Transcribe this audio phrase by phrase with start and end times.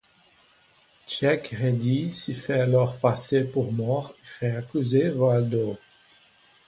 [1.07, 5.77] Jack Ready se fait alors passer pour mort et fait accuser Waldo.